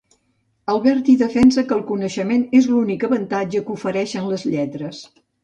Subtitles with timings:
[0.75, 5.05] Alberti defensa que el coneixement és l'únic avantatge que ofereixen les lletres.